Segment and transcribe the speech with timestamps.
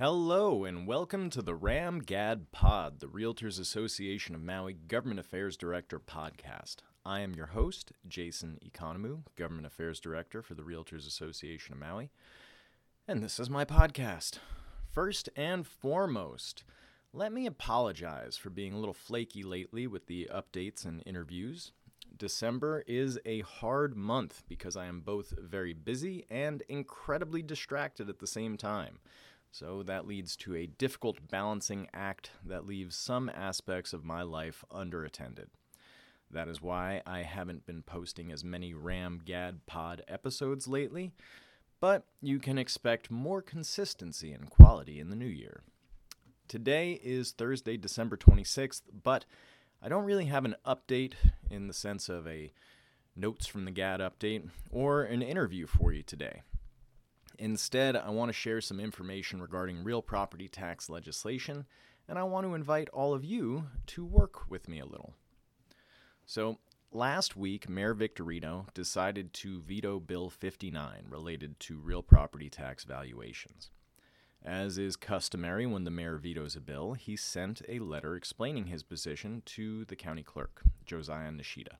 [0.00, 5.58] Hello, and welcome to the Ram Gad Pod, the Realtors Association of Maui Government Affairs
[5.58, 6.76] Director podcast.
[7.04, 12.08] I am your host, Jason Economou, Government Affairs Director for the Realtors Association of Maui,
[13.06, 14.38] and this is my podcast.
[14.90, 16.64] First and foremost,
[17.12, 21.72] let me apologize for being a little flaky lately with the updates and interviews.
[22.16, 28.18] December is a hard month because I am both very busy and incredibly distracted at
[28.18, 28.98] the same time.
[29.52, 34.64] So that leads to a difficult balancing act that leaves some aspects of my life
[34.70, 35.46] underattended.
[36.30, 41.10] That is why I haven't been posting as many Ram Gad Pod episodes lately,
[41.80, 45.62] but you can expect more consistency and quality in the new year.
[46.46, 49.24] Today is Thursday, December 26th, but
[49.82, 51.14] I don't really have an update
[51.50, 52.52] in the sense of a
[53.16, 56.42] notes from the GAD update or an interview for you today.
[57.40, 61.64] Instead, I want to share some information regarding real property tax legislation,
[62.06, 65.14] and I want to invite all of you to work with me a little.
[66.26, 66.58] So,
[66.92, 73.70] last week, Mayor Victorino decided to veto Bill 59 related to real property tax valuations.
[74.44, 78.82] As is customary when the mayor vetoes a bill, he sent a letter explaining his
[78.82, 81.78] position to the county clerk, Josiah Nishida.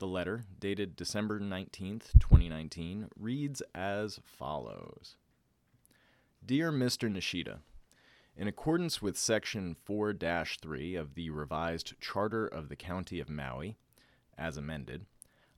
[0.00, 5.16] The letter, dated December 19th, 2019, reads as follows
[6.42, 7.12] Dear Mr.
[7.12, 7.58] Nishida,
[8.34, 13.76] in accordance with Section 4 3 of the revised Charter of the County of Maui,
[14.38, 15.04] as amended,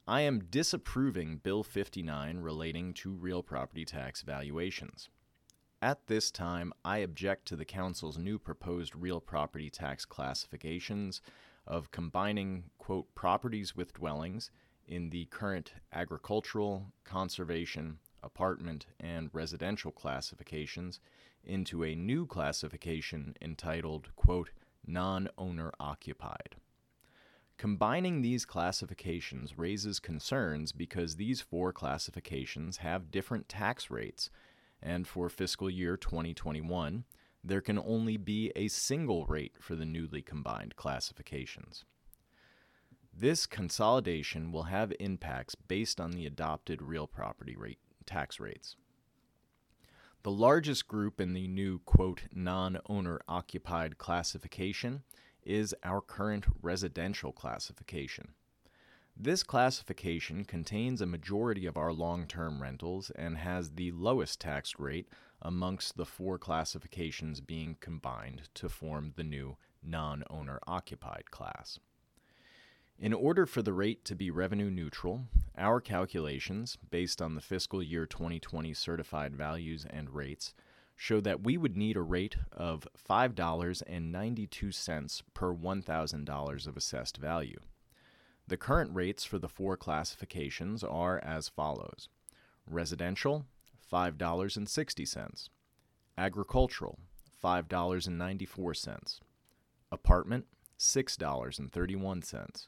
[0.09, 5.09] I am disapproving Bill 59 relating to real property tax valuations.
[5.83, 11.21] At this time, I object to the Council's new proposed real property tax classifications
[11.67, 14.53] of combining, quote, properties with dwellings
[14.87, 21.01] in the current agricultural, conservation, apartment, and residential classifications
[21.43, 24.51] into a new classification entitled, quote,
[24.87, 26.55] non owner occupied.
[27.59, 34.31] Combining these classifications raises concerns because these four classifications have different tax rates,
[34.83, 37.05] and for fiscal year 2021,
[37.45, 41.85] there can only be a single rate for the newly combined classifications.
[43.15, 48.77] This consolidation will have impacts based on the adopted real property rate tax rates.
[50.23, 55.03] The largest group in the new quote non-owner occupied classification
[55.43, 58.29] is our current residential classification.
[59.17, 64.79] This classification contains a majority of our long term rentals and has the lowest tax
[64.79, 65.09] rate
[65.41, 71.79] amongst the four classifications being combined to form the new non owner occupied class.
[72.99, 75.25] In order for the rate to be revenue neutral,
[75.59, 80.55] our calculations, based on the fiscal year 2020 certified values and rates,
[80.95, 87.59] show that we would need a rate of $5.92 per $1,000 of assessed value.
[88.49, 92.09] The current rates for the four classifications are as follows.
[92.67, 93.47] Residential,
[93.93, 95.49] $5.60,
[96.19, 96.99] agricultural,
[97.43, 99.21] $5.94,
[99.91, 100.47] apartment,
[100.79, 102.67] $6.31,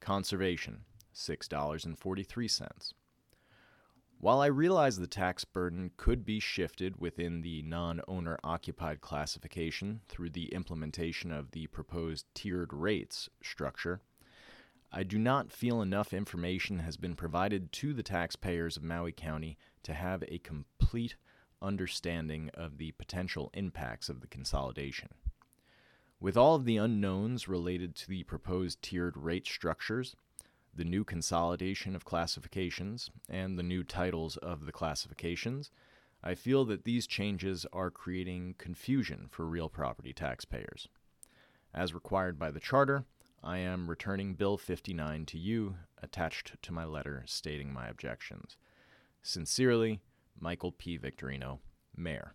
[0.00, 0.80] conservation,
[1.14, 2.92] $6.43.
[4.18, 10.00] While I realize the tax burden could be shifted within the non owner occupied classification
[10.08, 14.00] through the implementation of the proposed tiered rates structure,
[14.96, 19.58] I do not feel enough information has been provided to the taxpayers of Maui County
[19.82, 21.16] to have a complete
[21.60, 25.08] understanding of the potential impacts of the consolidation.
[26.20, 30.14] With all of the unknowns related to the proposed tiered rate structures,
[30.72, 35.72] the new consolidation of classifications, and the new titles of the classifications,
[36.22, 40.86] I feel that these changes are creating confusion for real property taxpayers.
[41.74, 43.06] As required by the Charter,
[43.46, 48.56] I am returning Bill 59 to you, attached to my letter stating my objections.
[49.22, 50.00] Sincerely,
[50.40, 50.96] Michael P.
[50.96, 51.58] Victorino,
[51.94, 52.32] Mayor.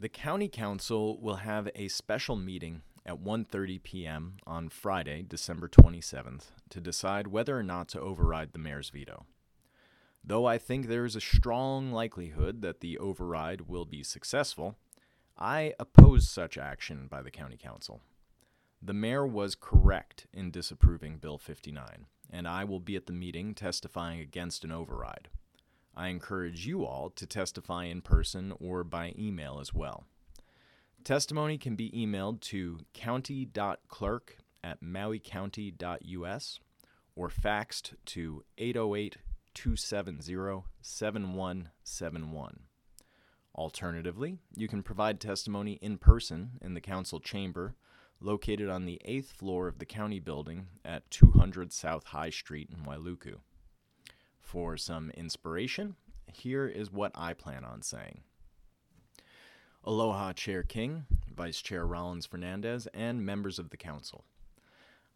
[0.00, 4.38] The County Council will have a special meeting at 1:30 p.m.
[4.48, 9.26] on Friday, December 27th, to decide whether or not to override the mayor's veto.
[10.24, 14.76] Though I think there is a strong likelihood that the override will be successful,
[15.38, 18.00] I oppose such action by the County Council.
[18.84, 23.54] The mayor was correct in disapproving Bill 59, and I will be at the meeting
[23.54, 25.28] testifying against an override.
[25.96, 30.06] I encourage you all to testify in person or by email as well.
[31.04, 36.58] Testimony can be emailed to county.clerk at mauicounty.us
[37.14, 39.18] or faxed to 808
[39.54, 42.60] 270 7171.
[43.54, 47.76] Alternatively, you can provide testimony in person in the council chamber
[48.24, 52.84] located on the eighth floor of the county building at 200 South High Street in
[52.84, 53.36] Wailuku.
[54.40, 55.96] For some inspiration,
[56.32, 58.22] here is what I plan on saying.
[59.84, 64.24] Aloha, Chair King, Vice Chair Rawlins-Fernandez, and members of the Council.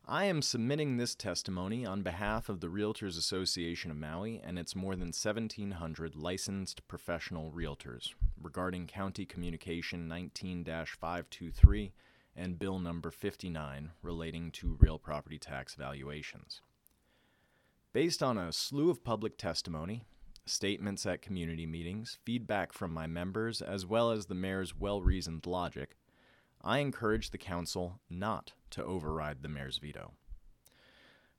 [0.08, 4.76] I am submitting this testimony on behalf of the Realtors Association of Maui and its
[4.76, 11.93] more than 1,700 licensed professional realtors regarding County Communication 19 523
[12.37, 16.61] and Bill Number 59 relating to real property tax valuations.
[17.93, 20.05] Based on a slew of public testimony,
[20.44, 25.47] statements at community meetings, feedback from my members, as well as the mayor's well reasoned
[25.47, 25.97] logic,
[26.62, 30.12] I encourage the council not to override the mayor's veto.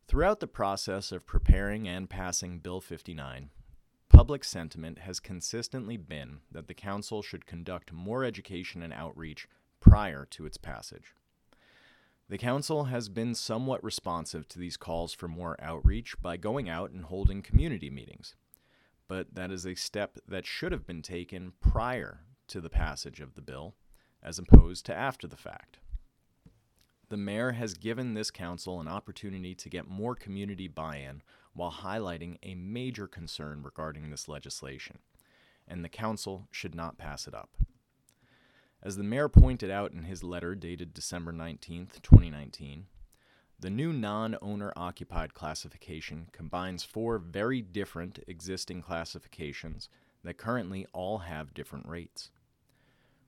[0.08, 3.50] Throughout the process of preparing and passing Bill 59,
[4.10, 9.48] public sentiment has consistently been that the council should conduct more education and outreach
[9.80, 11.14] prior to its passage.
[12.30, 16.92] The Council has been somewhat responsive to these calls for more outreach by going out
[16.92, 18.36] and holding community meetings,
[19.08, 23.36] but that is a step that should have been taken prior to the passage of
[23.36, 23.76] the bill,
[24.22, 25.78] as opposed to after the fact.
[27.10, 31.22] The mayor has given this council an opportunity to get more community buy in
[31.54, 35.00] while highlighting a major concern regarding this legislation,
[35.66, 37.50] and the council should not pass it up.
[38.84, 42.86] As the mayor pointed out in his letter dated December 19, 2019,
[43.60, 49.90] the new non owner occupied classification combines four very different existing classifications
[50.24, 52.30] that currently all have different rates.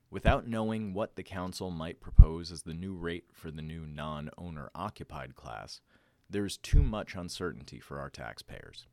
[0.08, 4.30] Without knowing what the council might propose as the new rate for the new non
[4.38, 5.80] owner occupied class,
[6.28, 8.86] there is too much uncertainty for our taxpayers.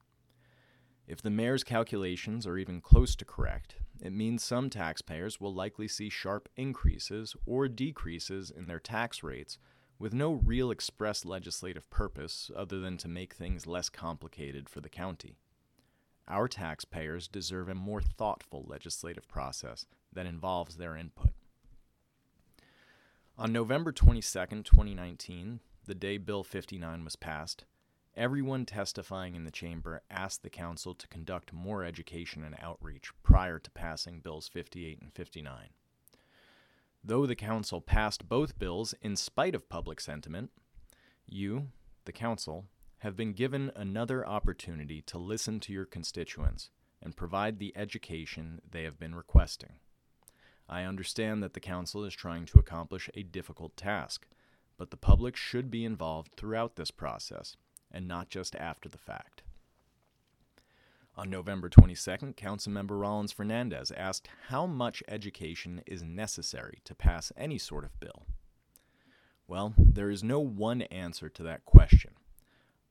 [1.08, 5.88] If the mayor's calculations are even close to correct, it means some taxpayers will likely
[5.88, 9.58] see sharp increases or decreases in their tax rates
[10.00, 14.90] with no real express legislative purpose other than to make things less complicated for the
[14.90, 15.38] county.
[16.28, 21.32] Our taxpayers deserve a more thoughtful legislative process that involves their input.
[23.38, 24.22] On November 22,
[24.64, 27.64] 2019, the day Bill 59 was passed,
[28.18, 33.60] Everyone testifying in the chamber asked the council to conduct more education and outreach prior
[33.60, 35.70] to passing Bills 58 and 59.
[37.04, 40.50] Though the council passed both bills in spite of public sentiment,
[41.28, 41.68] you,
[42.06, 42.66] the council,
[43.00, 46.72] have been given another opportunity to listen to your constituents
[47.04, 49.74] and provide the education they have been requesting.
[50.68, 54.26] I understand that the council is trying to accomplish a difficult task,
[54.76, 57.56] but the public should be involved throughout this process
[57.98, 59.42] and not just after the fact.
[61.16, 67.84] On November 22nd, Councilmember Rawlins-Fernandez asked how much education is necessary to pass any sort
[67.84, 68.28] of bill.
[69.48, 72.12] Well, there is no one answer to that question,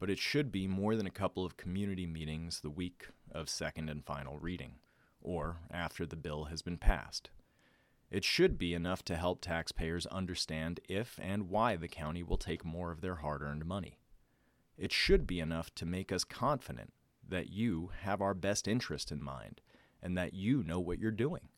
[0.01, 3.89] but it should be more than a couple of community meetings the week of second
[3.89, 4.73] and final reading,
[5.21, 7.31] or after the bill has been passed.
[8.11, 12.65] It should be enough to help taxpayers understand if and why the county will take
[12.65, 14.01] more of their hard earned money.
[14.77, 16.93] It should be enough to make us confident
[17.29, 19.61] that you have our best interest in mind
[20.03, 21.49] and that you know what you're doing.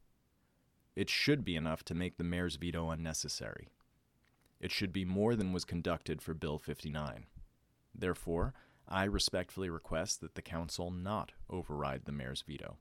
[0.94, 3.68] It should be enough to make the mayor's veto unnecessary.
[4.60, 7.26] It should be more than was conducted for Bill 59.
[7.94, 8.54] Therefore,
[8.88, 12.78] I respectfully request that the Council not override the mayor's veto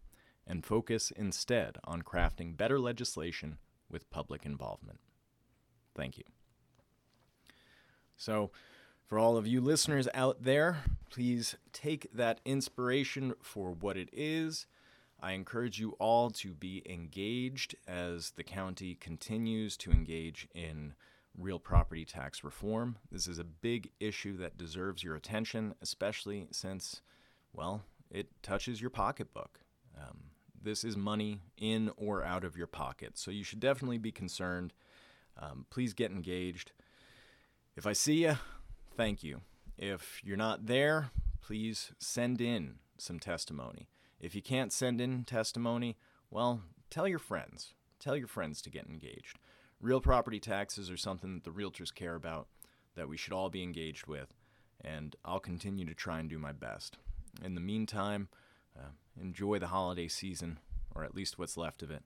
[0.47, 3.57] and focus instead on crafting better legislation
[3.89, 5.00] with public involvement.
[5.95, 6.23] Thank you.
[8.15, 8.51] So,
[9.07, 14.67] for all of you listeners out there, please take that inspiration for what it is.
[15.21, 20.93] I encourage you all to be engaged as the county continues to engage in
[21.37, 22.97] real property tax reform.
[23.09, 27.01] This is a big issue that deserves your attention, especially since,
[27.53, 29.61] well, it touches your pocketbook.
[29.97, 30.17] Um,
[30.61, 34.73] this is money in or out of your pocket, so you should definitely be concerned.
[35.37, 36.73] Um, please get engaged.
[37.75, 38.35] If I see you,
[38.97, 39.41] thank you.
[39.77, 43.87] If you're not there, please send in some testimony.
[44.19, 45.97] If you can't send in testimony,
[46.31, 47.73] well, tell your friends.
[47.99, 49.37] Tell your friends to get engaged.
[49.79, 52.47] Real property taxes are something that the realtors care about,
[52.95, 54.33] that we should all be engaged with,
[54.81, 56.97] and I'll continue to try and do my best.
[57.43, 58.29] In the meantime,
[58.75, 58.89] uh,
[59.21, 60.57] enjoy the holiday season,
[60.95, 62.01] or at least what's left of it,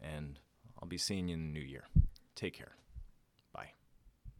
[0.00, 0.38] and
[0.80, 1.84] I'll be seeing you in the new year.
[2.34, 2.72] Take care.